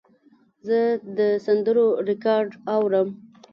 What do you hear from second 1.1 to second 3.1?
د سندرو ریکارډ اورم.